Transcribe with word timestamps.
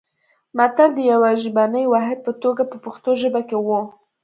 متل 0.57 0.89
د 0.95 0.99
یوه 1.11 1.29
ژبني 1.41 1.83
واحد 1.93 2.19
په 2.25 2.31
توګه 2.43 2.63
په 2.71 2.77
پښتو 2.85 3.11
ژبه 3.21 3.41
کې 3.49 3.57
و 3.59 3.67